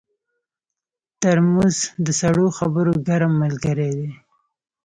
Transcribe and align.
ترموز 1.21 1.77
د 2.05 2.07
سړو 2.19 2.47
خبرو 2.57 2.93
ګرم 3.07 3.33
ملګری 3.43 3.91
دی. 3.99 4.09